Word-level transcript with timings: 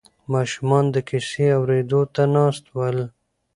ماشومان 0.33 0.85
د 0.91 0.97
کیسې 1.09 1.45
اورېدو 1.57 2.01
ته 2.13 2.23
ناست 2.35 2.65
ول. 2.77 2.97